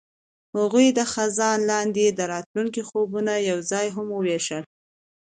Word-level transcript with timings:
هغوی 0.57 0.87
د 0.97 0.99
خزان 1.13 1.57
لاندې 1.71 2.05
د 2.09 2.19
راتلونکي 2.33 2.81
خوبونه 2.89 3.33
یوځای 3.49 3.87
هم 3.95 4.07
وویشل. 4.11 4.63